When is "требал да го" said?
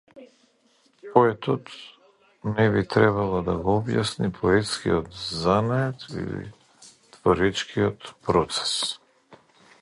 2.95-3.75